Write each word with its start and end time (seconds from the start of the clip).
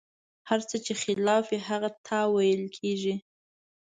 هر 0.49 0.59
څه 0.69 0.75
چې 0.85 0.93
خلاف 1.03 1.45
وي، 1.51 1.59
هغه 1.69 1.89
تاویل 2.09 2.63
کېږي. 2.77 3.15